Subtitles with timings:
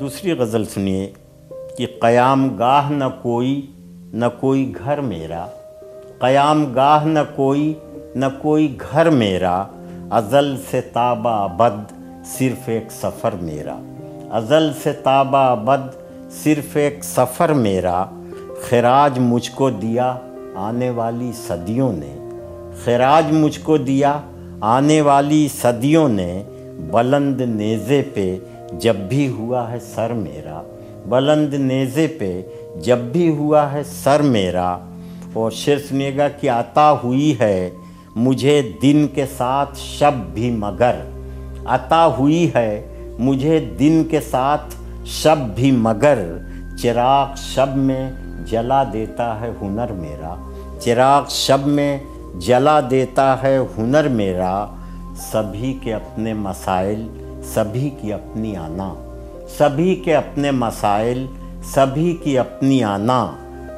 [0.00, 1.12] دوسری غزل سنیے
[1.78, 3.66] کہ قیام گاہ نہ کوئی
[4.12, 5.46] نہ کوئی گھر میرا۔
[6.18, 7.74] قیام گاہ نہ کوئی
[8.14, 9.64] نہ کوئی گھر میرا۔
[10.10, 11.92] ازل سے تابہ بد
[12.24, 13.78] صرف ایک سفر میرا۔
[14.30, 15.86] ازل سے تابہ بد
[16.30, 18.04] صرف ایک سفر میرا۔
[18.68, 20.16] خراج مجھ کو دیا
[20.54, 22.28] آنے والی صدیوں نے۔
[22.84, 24.20] خراج مجھ کو دیا
[24.60, 26.42] آنے والی صدیوں نے۔
[26.90, 28.38] بلند نیزے پہ
[28.78, 30.62] جب بھی ہوا ہے سر میرا،
[31.08, 32.42] بلند نیزے پہ
[32.76, 34.78] جب بھی ہوا ہے سر میرا
[35.32, 37.70] اور شعر سنیے گا کہ عطا ہوئی ہے،
[38.16, 40.94] مجھے دن کے ساتھ شب بھی مگر۔
[41.64, 42.86] عطا ہوئی ہے،
[43.18, 46.18] مجھے دن کے ساتھ شب بھی مگر۔
[46.82, 48.12] چراغ شب میں
[48.46, 50.34] جلا دیتا ہے ہنر میرا۔
[50.80, 51.98] چراغ شب میں
[52.34, 54.66] جلا دیتا ہے ہنر میرا۔
[55.16, 57.08] سبھی کے اپنے مسائل
[57.44, 58.94] سبھی کی اپنی آنا،
[59.58, 61.26] سبھی کے اپنے مسائل،
[61.64, 63.30] سبھی کی اپنی آنا۔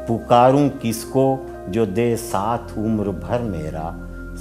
[0.08, 1.36] پکاروں کس کو
[1.68, 3.90] جو دے ساتھ عمر بھر میرا؟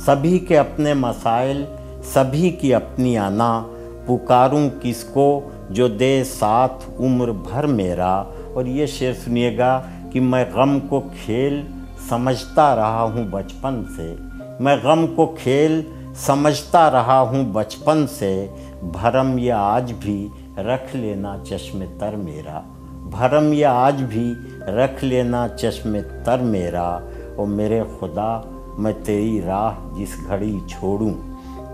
[0.05, 1.65] سبھی کے اپنے مسائل،
[2.13, 3.63] سبھی کی اپنی آنا۔
[4.05, 8.23] پکاروں کس کو جو دے ساتھ عمر بھر میرا؟
[8.53, 11.61] اور یہ شعر سنیے گا کہ میں غم کو کھیل
[12.09, 14.15] سمجھتا رہا ہوں بچپن سے۔
[14.59, 15.81] میں غم کو کھیل
[16.17, 18.47] سمجھتا رہا ہوں بچپن سے،
[18.83, 25.47] بھرم یہ آج بھی رکھ لینا چشم تر میرا۔ بھرم یہ آج بھی رکھ لینا
[25.47, 26.99] چشم تر میرا۔
[27.35, 28.41] اور میرے خدا،
[28.77, 31.13] میں تیری راہ جس گھڑی چھوڑوں۔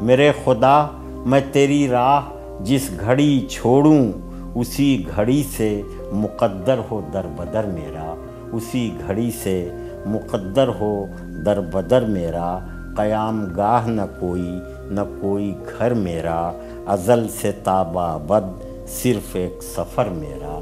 [0.02, 0.88] میرے خدا،
[1.26, 2.22] میں تیری راہ
[2.59, 4.11] جس گھڑی چھوڑوں۔
[4.55, 8.16] اسی گھڑی سے مقدر ہو در بدر میرا۔
[8.52, 9.70] اسی گھڑی سے
[10.05, 11.05] مقدر ہو
[11.45, 12.59] در بدر میرا۔
[12.97, 16.52] قیام گاہ نہ کوئی نہ کوئی گھر میرا،
[16.88, 20.59] ازل سے تابہ بد صرف ایک سفر میرا۔